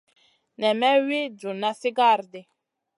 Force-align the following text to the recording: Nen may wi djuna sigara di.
Nen 0.59 0.75
may 0.79 0.97
wi 1.07 1.19
djuna 1.37 1.69
sigara 1.81 2.25
di. 2.33 2.41